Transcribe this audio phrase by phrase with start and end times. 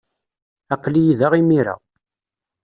[0.73, 1.75] Aql-iyi da imir-a.